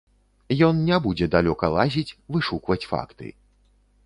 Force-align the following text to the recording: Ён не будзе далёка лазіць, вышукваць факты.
Ён 0.67 0.79
не 0.87 0.97
будзе 1.05 1.25
далёка 1.35 1.69
лазіць, 1.75 2.15
вышукваць 2.37 2.83
факты. 2.95 3.27